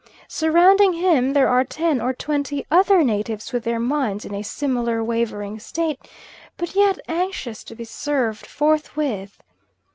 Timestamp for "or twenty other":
2.01-3.03